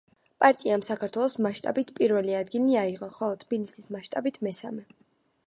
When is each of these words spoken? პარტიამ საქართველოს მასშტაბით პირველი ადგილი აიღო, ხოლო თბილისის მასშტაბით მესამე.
პარტიამ 0.43 0.83
საქართველოს 0.87 1.35
მასშტაბით 1.47 1.91
პირველი 1.99 2.39
ადგილი 2.39 2.81
აიღო, 2.85 3.11
ხოლო 3.19 3.39
თბილისის 3.45 3.91
მასშტაბით 3.99 4.43
მესამე. 4.51 4.89